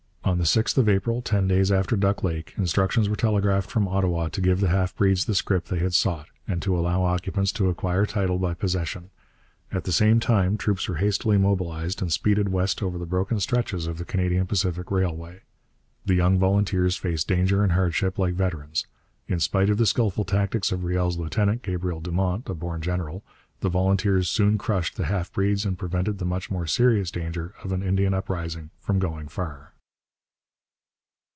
[0.23, 4.29] On the 6th of April, ten days after Duck Lake, instructions were telegraphed from Ottawa
[4.29, 7.67] to give the half breeds the scrip they had sought, and to allow occupants to
[7.69, 9.09] acquire title by possession.
[9.73, 13.87] At the same time troops were hastily mobilized and speeded west over the broken stretches
[13.87, 15.41] of the Canadian Pacific Railway.
[16.05, 18.85] The young volunteers faced danger and hardship like veterans.
[19.27, 23.23] In spite of the skilful tactics of Riel's lieutenant, Gabriel Dumont, a born general,
[23.59, 27.71] the volunteers soon crushed the half breeds and prevented the much more serious danger of
[27.73, 29.73] an Indian uprising from going far.